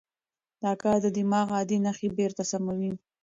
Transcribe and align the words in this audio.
دا 0.63 0.71
کار 0.81 0.97
د 1.05 1.07
دماغ 1.17 1.47
عادي 1.57 1.77
نښې 1.85 2.09
بېرته 2.17 2.43
سموي. 2.51 2.91